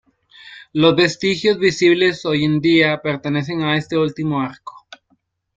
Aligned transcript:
Los 0.73 0.95
vestigios 0.95 1.59
visibles 1.59 2.25
hoy 2.25 2.43
en 2.43 2.59
día 2.59 2.99
pertenecen 3.03 3.61
a 3.61 3.77
este 3.77 3.99
último 3.99 4.41
arco. 4.41 4.73